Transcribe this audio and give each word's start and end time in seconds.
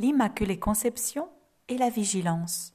l'Immaculée 0.00 0.60
Conception 0.60 1.28
et 1.68 1.76
la 1.76 1.90
vigilance. 1.90 2.72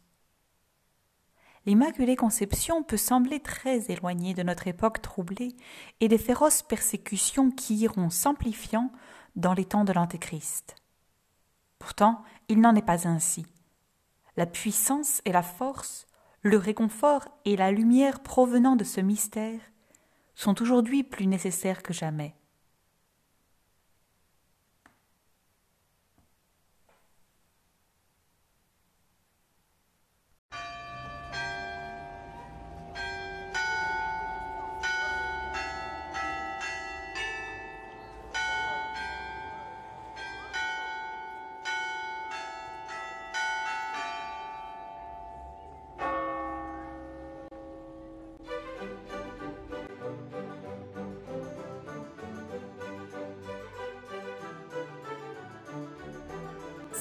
L'Immaculée 1.65 2.17
Conception 2.17 2.83
peut 2.83 2.97
sembler 2.97 3.39
très 3.39 3.89
éloignée 3.89 4.33
de 4.33 4.43
notre 4.43 4.67
époque 4.67 5.01
troublée 5.01 5.55
et 6.01 6.09
des 6.09 6.17
féroces 6.17 6.63
persécutions 6.63 7.49
qui 7.49 7.75
iront 7.75 8.09
s'amplifiant 8.09 8.91
dans 9.37 9.53
les 9.53 9.63
temps 9.63 9.85
de 9.85 9.93
l'Antéchrist. 9.93 10.75
Pourtant, 11.79 12.23
il 12.49 12.59
n'en 12.59 12.75
est 12.75 12.81
pas 12.81 13.07
ainsi. 13.07 13.45
La 14.35 14.45
puissance 14.45 15.21
et 15.23 15.31
la 15.31 15.43
force, 15.43 16.07
le 16.41 16.57
réconfort 16.57 17.29
et 17.45 17.55
la 17.55 17.71
lumière 17.71 18.19
provenant 18.19 18.75
de 18.75 18.83
ce 18.83 18.99
mystère 18.99 19.61
sont 20.35 20.61
aujourd'hui 20.61 21.03
plus 21.03 21.27
nécessaires 21.27 21.83
que 21.83 21.93
jamais. 21.93 22.35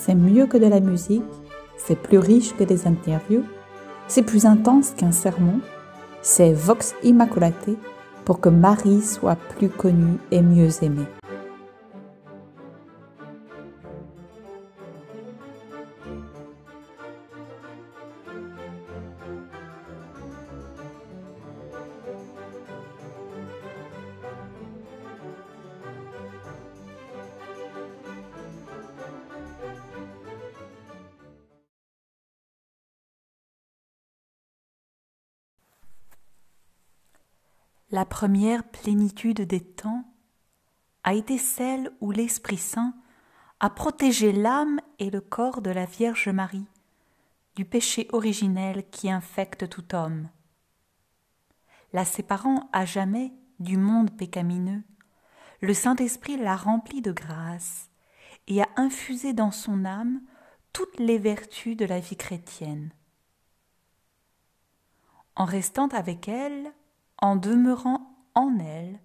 C'est 0.04 0.16
mieux 0.16 0.46
que 0.46 0.56
de 0.56 0.66
la 0.66 0.80
musique, 0.80 1.22
c'est 1.76 1.94
plus 1.94 2.18
riche 2.18 2.56
que 2.56 2.64
des 2.64 2.88
interviews, 2.88 3.44
c'est 4.08 4.24
plus 4.24 4.46
intense 4.46 4.90
qu'un 4.96 5.12
sermon, 5.12 5.60
c'est 6.22 6.52
Vox 6.52 6.96
Immaculate 7.04 7.70
pour 8.24 8.40
que 8.40 8.48
Marie 8.48 9.02
soit 9.02 9.38
plus 9.56 9.68
connue 9.68 10.18
et 10.32 10.42
mieux 10.42 10.70
aimée. 10.82 11.06
La 37.92 38.06
première 38.06 38.64
plénitude 38.64 39.42
des 39.42 39.60
temps 39.60 40.04
a 41.04 41.12
été 41.12 41.36
celle 41.36 41.92
où 42.00 42.10
l'Esprit 42.10 42.56
Saint 42.56 42.94
a 43.60 43.68
protégé 43.68 44.32
l'âme 44.32 44.80
et 44.98 45.10
le 45.10 45.20
corps 45.20 45.60
de 45.60 45.70
la 45.70 45.84
Vierge 45.84 46.30
Marie 46.30 46.64
du 47.54 47.66
péché 47.66 48.08
originel 48.12 48.88
qui 48.88 49.10
infecte 49.10 49.68
tout 49.68 49.94
homme. 49.94 50.30
La 51.92 52.06
séparant 52.06 52.70
à 52.72 52.86
jamais 52.86 53.34
du 53.60 53.76
monde 53.76 54.16
pécamineux, 54.16 54.82
le 55.60 55.74
Saint-Esprit 55.74 56.38
l'a 56.38 56.56
remplie 56.56 57.02
de 57.02 57.12
grâce 57.12 57.90
et 58.46 58.62
a 58.62 58.68
infusé 58.76 59.34
dans 59.34 59.50
son 59.50 59.84
âme 59.84 60.22
toutes 60.72 60.98
les 60.98 61.18
vertus 61.18 61.76
de 61.76 61.84
la 61.84 62.00
vie 62.00 62.16
chrétienne. 62.16 62.90
En 65.36 65.44
restant 65.44 65.88
avec 65.88 66.26
elle, 66.26 66.72
en 67.22 67.36
demeurant 67.36 68.14
en 68.34 68.58
elle, 68.58 69.00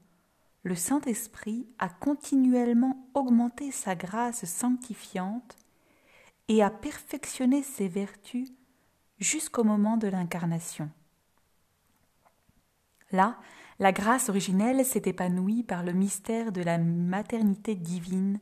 le 0.63 0.75
Saint-Esprit 0.75 1.69
a 1.77 1.87
continuellement 1.87 3.07
augmenté 3.13 3.71
sa 3.71 3.95
grâce 3.95 4.43
sanctifiante 4.43 5.55
et 6.49 6.63
a 6.63 6.69
perfectionné 6.69 7.61
ses 7.63 7.87
vertus 7.87 8.49
jusqu'au 9.19 9.63
moment 9.63 9.97
de 9.97 10.07
l'incarnation. 10.07 10.89
Là, 13.11 13.37
la 13.79 13.91
grâce 13.91 14.29
originelle 14.29 14.83
s'est 14.83 15.03
épanouie 15.05 15.63
par 15.63 15.83
le 15.83 15.93
mystère 15.93 16.51
de 16.51 16.61
la 16.61 16.79
maternité 16.79 17.75
divine, 17.75 18.39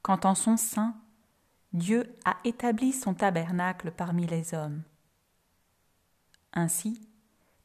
quand 0.00 0.24
en 0.24 0.34
son 0.34 0.56
sein, 0.56 0.96
Dieu 1.74 2.16
a 2.24 2.38
établi 2.44 2.92
son 2.92 3.12
tabernacle 3.14 3.92
parmi 3.92 4.26
les 4.26 4.54
hommes. 4.54 4.82
Ainsi, 6.54 7.11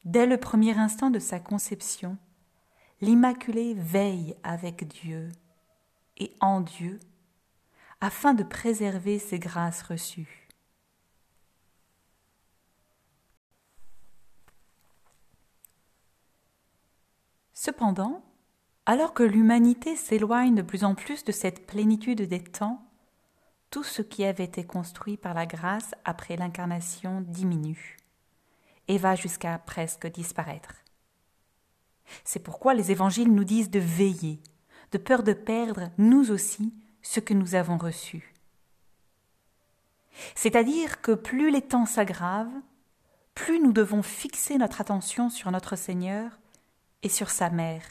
Dès 0.07 0.25
le 0.25 0.37
premier 0.37 0.77
instant 0.79 1.09
de 1.09 1.19
sa 1.19 1.37
conception, 1.37 2.17
l'Immaculée 3.01 3.73
veille 3.73 4.37
avec 4.41 4.87
Dieu 4.87 5.27
et 6.15 6.33
en 6.39 6.61
Dieu 6.61 7.01
afin 7.99 8.33
de 8.33 8.43
préserver 8.43 9.19
ses 9.19 9.37
grâces 9.37 9.81
reçues. 9.81 10.47
Cependant, 17.51 18.23
alors 18.85 19.13
que 19.13 19.23
l'humanité 19.23 19.97
s'éloigne 19.97 20.55
de 20.55 20.61
plus 20.61 20.85
en 20.85 20.95
plus 20.95 21.25
de 21.25 21.33
cette 21.33 21.67
plénitude 21.67 22.21
des 22.21 22.45
temps, 22.45 22.81
tout 23.71 23.83
ce 23.83 24.01
qui 24.01 24.23
avait 24.23 24.45
été 24.45 24.65
construit 24.65 25.17
par 25.17 25.33
la 25.33 25.45
grâce 25.45 25.93
après 26.05 26.37
l'incarnation 26.37 27.19
diminue 27.19 27.97
et 28.87 28.97
va 28.97 29.15
jusqu'à 29.15 29.57
presque 29.59 30.07
disparaître. 30.07 30.75
C'est 32.23 32.39
pourquoi 32.39 32.73
les 32.73 32.91
évangiles 32.91 33.33
nous 33.33 33.43
disent 33.43 33.69
de 33.69 33.79
veiller, 33.79 34.39
de 34.91 34.97
peur 34.97 35.23
de 35.23 35.33
perdre, 35.33 35.91
nous 35.97 36.31
aussi, 36.31 36.73
ce 37.01 37.19
que 37.19 37.33
nous 37.33 37.55
avons 37.55 37.77
reçu. 37.77 38.33
C'est-à-dire 40.35 41.01
que 41.01 41.11
plus 41.11 41.51
les 41.51 41.61
temps 41.61 41.85
s'aggravent, 41.85 42.61
plus 43.35 43.59
nous 43.59 43.71
devons 43.71 44.01
fixer 44.01 44.57
notre 44.57 44.81
attention 44.81 45.29
sur 45.29 45.51
notre 45.51 45.75
Seigneur 45.75 46.39
et 47.03 47.09
sur 47.09 47.29
sa 47.29 47.49
mère. 47.49 47.83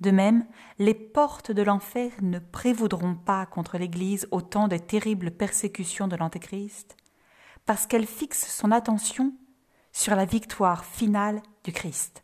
De 0.00 0.10
même, 0.10 0.46
les 0.78 0.94
portes 0.94 1.52
de 1.52 1.62
l'enfer 1.62 2.10
ne 2.22 2.40
prévaudront 2.40 3.14
pas 3.14 3.46
contre 3.46 3.78
l'Église 3.78 4.26
au 4.32 4.40
temps 4.40 4.66
des 4.66 4.80
terribles 4.80 5.30
persécutions 5.30 6.08
de 6.08 6.16
l'Antéchrist, 6.16 6.96
parce 7.66 7.86
qu'elle 7.86 8.06
fixe 8.06 8.46
son 8.46 8.70
attention 8.70 9.32
sur 9.92 10.16
la 10.16 10.24
victoire 10.24 10.84
finale 10.84 11.42
du 11.64 11.72
Christ. 11.72 12.22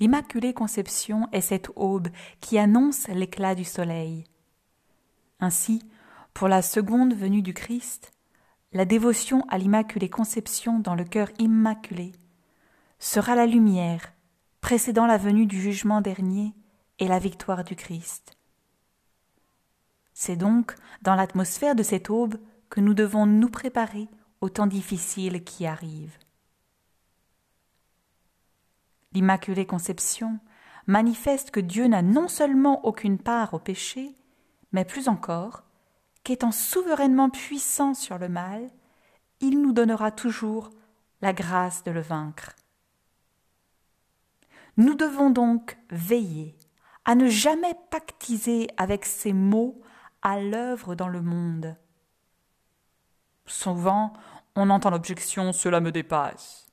L'Immaculée 0.00 0.54
Conception 0.54 1.28
est 1.32 1.40
cette 1.40 1.70
aube 1.74 2.08
qui 2.40 2.58
annonce 2.58 3.08
l'éclat 3.08 3.56
du 3.56 3.64
soleil. 3.64 4.24
Ainsi, 5.40 5.82
pour 6.34 6.46
la 6.46 6.62
seconde 6.62 7.14
venue 7.14 7.42
du 7.42 7.52
Christ, 7.52 8.12
la 8.72 8.84
dévotion 8.84 9.44
à 9.48 9.58
l'Immaculée 9.58 10.10
Conception 10.10 10.78
dans 10.78 10.94
le 10.94 11.04
cœur 11.04 11.28
immaculé 11.40 12.12
sera 13.00 13.34
la 13.34 13.46
lumière 13.46 14.12
précédant 14.60 15.06
la 15.06 15.18
venue 15.18 15.46
du 15.46 15.60
jugement 15.60 16.00
dernier 16.00 16.54
et 17.00 17.08
la 17.08 17.18
victoire 17.18 17.64
du 17.64 17.74
Christ. 17.74 18.37
C'est 20.20 20.34
donc 20.34 20.74
dans 21.02 21.14
l'atmosphère 21.14 21.76
de 21.76 21.84
cette 21.84 22.10
aube 22.10 22.40
que 22.70 22.80
nous 22.80 22.92
devons 22.92 23.24
nous 23.24 23.48
préparer 23.48 24.08
aux 24.40 24.48
temps 24.48 24.66
difficiles 24.66 25.44
qui 25.44 25.64
arrivent. 25.64 26.18
L'Immaculée 29.12 29.64
Conception 29.64 30.40
manifeste 30.88 31.52
que 31.52 31.60
Dieu 31.60 31.86
n'a 31.86 32.02
non 32.02 32.26
seulement 32.26 32.84
aucune 32.84 33.18
part 33.18 33.54
au 33.54 33.60
péché, 33.60 34.16
mais 34.72 34.84
plus 34.84 35.06
encore, 35.06 35.62
qu'étant 36.24 36.50
souverainement 36.50 37.30
puissant 37.30 37.94
sur 37.94 38.18
le 38.18 38.28
mal, 38.28 38.68
il 39.38 39.62
nous 39.62 39.72
donnera 39.72 40.10
toujours 40.10 40.70
la 41.22 41.32
grâce 41.32 41.84
de 41.84 41.92
le 41.92 42.00
vaincre. 42.00 42.56
Nous 44.78 44.94
devons 44.94 45.30
donc 45.30 45.78
veiller 45.90 46.56
à 47.04 47.14
ne 47.14 47.28
jamais 47.28 47.76
pactiser 47.92 48.66
avec 48.78 49.04
ces 49.04 49.32
mots 49.32 49.80
à 50.28 50.38
l'œuvre 50.38 50.94
dans 50.94 51.08
le 51.08 51.22
monde. 51.22 51.74
Souvent, 53.46 54.12
on 54.56 54.68
entend 54.68 54.90
l'objection 54.90 55.54
Cela 55.54 55.80
me 55.80 55.90
dépasse. 55.90 56.66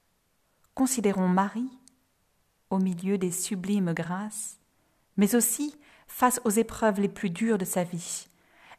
Considérons 0.73 1.29
Marie, 1.29 1.79
au 2.69 2.79
milieu 2.79 3.17
des 3.17 3.31
sublimes 3.31 3.93
grâces, 3.93 4.59
mais 5.15 5.35
aussi 5.35 5.79
face 6.05 6.41
aux 6.43 6.49
épreuves 6.49 6.99
les 6.99 7.07
plus 7.07 7.29
dures 7.29 7.57
de 7.57 7.63
sa 7.63 7.85
vie. 7.85 8.27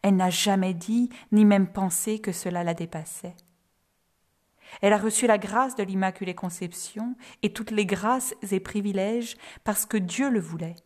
Elle 0.03 0.17
n'a 0.17 0.29
jamais 0.29 0.75
dit 0.75 1.09
ni 1.33 1.47
même 1.47 1.73
pensé 1.73 2.19
que 2.19 2.33
cela 2.33 2.63
la 2.63 2.75
dépassait. 2.75 3.37
Elle 4.83 4.93
a 4.93 4.99
reçu 4.99 5.27
la 5.27 5.39
grâce 5.39 5.75
de 5.75 5.85
l'Immaculée 5.85 6.35
Conception 6.35 7.17
et 7.43 7.55
toutes 7.55 7.71
les 7.71 7.87
grâces 7.87 8.35
et 8.53 8.61
privilèges 8.61 9.39
parce 9.65 9.87
que 9.87 9.97
Dieu 9.97 10.29
le 10.29 10.41
voulait. 10.41 10.77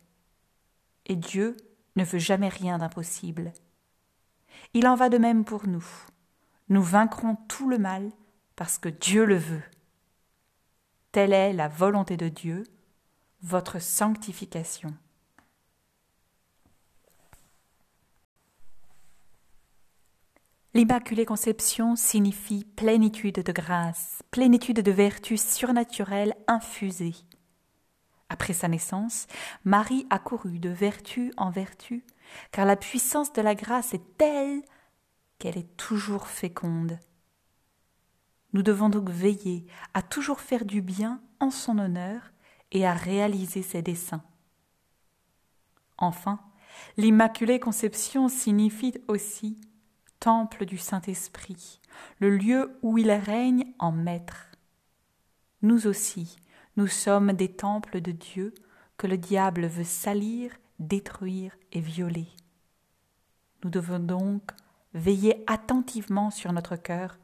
Et 1.07 1.17
Dieu 1.17 1.57
ne 1.97 2.05
veut 2.05 2.19
jamais 2.19 2.47
rien 2.47 2.77
d'impossible. 2.77 3.51
Il 4.73 4.87
en 4.87 4.95
va 4.95 5.09
de 5.09 5.17
même 5.17 5.43
pour 5.43 5.67
nous. 5.67 5.85
Nous 6.69 6.81
vaincrons 6.81 7.35
tout 7.47 7.69
le 7.69 7.77
mal 7.77 8.09
parce 8.55 8.77
que 8.77 8.89
Dieu 8.89 9.25
le 9.25 9.37
veut. 9.37 9.63
Telle 11.11 11.33
est 11.33 11.51
la 11.51 11.67
volonté 11.67 12.15
de 12.15 12.29
Dieu, 12.29 12.63
votre 13.41 13.79
sanctification. 13.79 14.93
L'Immaculée 20.73 21.25
Conception 21.25 21.97
signifie 21.97 22.63
plénitude 22.63 23.43
de 23.43 23.51
grâce, 23.51 24.21
plénitude 24.31 24.79
de 24.79 24.91
vertus 24.91 25.45
surnaturelles 25.45 26.33
infusées. 26.47 27.15
Après 28.29 28.53
sa 28.53 28.69
naissance, 28.69 29.27
Marie 29.65 30.07
a 30.09 30.17
couru 30.17 30.59
de 30.59 30.69
vertu 30.69 31.33
en 31.35 31.49
vertu, 31.49 32.05
car 32.51 32.65
la 32.65 32.75
puissance 32.75 33.33
de 33.33 33.41
la 33.41 33.55
grâce 33.55 33.93
est 33.93 34.17
telle 34.17 34.61
qu'elle 35.39 35.57
est 35.57 35.77
toujours 35.77 36.27
féconde. 36.27 36.99
Nous 38.53 38.63
devons 38.63 38.89
donc 38.89 39.09
veiller 39.09 39.65
à 39.93 40.01
toujours 40.01 40.39
faire 40.39 40.65
du 40.65 40.81
bien 40.81 41.21
en 41.39 41.51
son 41.51 41.79
honneur 41.79 42.31
et 42.71 42.85
à 42.85 42.93
réaliser 42.93 43.61
ses 43.61 43.81
desseins. 43.81 44.23
Enfin, 45.97 46.39
l'Immaculée 46.97 47.59
Conception 47.59 48.27
signifie 48.27 48.93
aussi 49.07 49.59
temple 50.19 50.65
du 50.65 50.77
Saint-Esprit, 50.77 51.79
le 52.19 52.29
lieu 52.29 52.77
où 52.81 52.97
il 52.97 53.11
règne 53.11 53.65
en 53.79 53.91
maître. 53.91 54.51
Nous 55.61 55.87
aussi, 55.87 56.37
nous 56.77 56.87
sommes 56.87 57.33
des 57.33 57.51
temples 57.51 58.01
de 58.01 58.11
Dieu 58.11 58.53
que 58.97 59.07
le 59.07 59.17
diable 59.17 59.65
veut 59.65 59.83
salir, 59.83 60.51
détruire 60.81 61.55
et 61.71 61.79
violer. 61.79 62.27
Nous 63.63 63.69
devons 63.69 63.99
donc 63.99 64.51
veiller 64.93 65.43
attentivement 65.47 66.31
sur 66.31 66.51
notre 66.51 66.75
cœur 66.75 67.17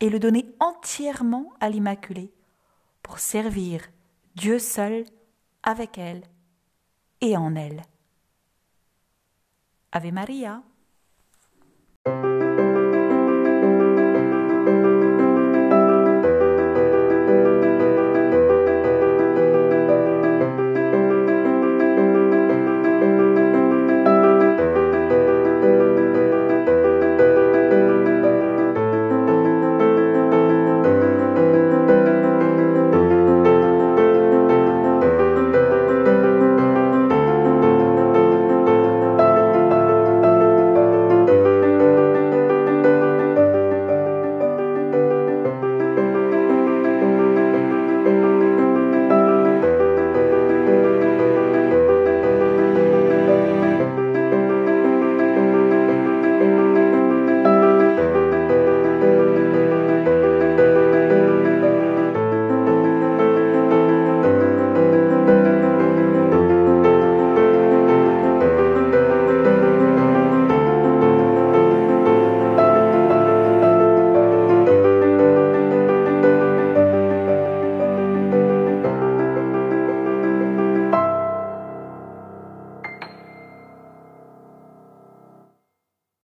et 0.00 0.10
le 0.10 0.18
donner 0.18 0.46
entièrement 0.60 1.52
à 1.60 1.68
l'Immaculée 1.70 2.32
pour 3.02 3.18
servir 3.18 3.82
Dieu 4.34 4.58
seul 4.58 5.04
avec 5.62 5.98
elle 5.98 6.22
et 7.20 7.36
en 7.36 7.54
elle. 7.54 7.82
Ave 9.92 10.12
Maria. 10.12 10.62